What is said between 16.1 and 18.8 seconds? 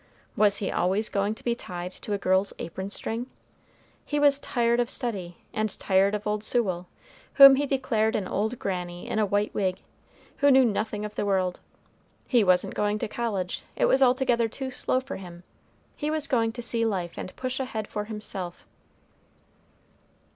going to see life and push ahead for himself.